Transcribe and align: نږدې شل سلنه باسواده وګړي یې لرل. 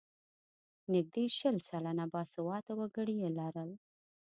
نږدې 0.93 1.25
شل 1.37 1.55
سلنه 1.67 2.05
باسواده 2.13 2.71
وګړي 2.79 3.15
یې 3.21 3.29
لرل. 3.39 3.71